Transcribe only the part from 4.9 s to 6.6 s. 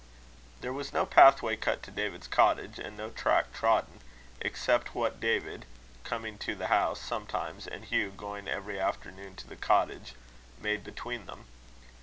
what David, coming to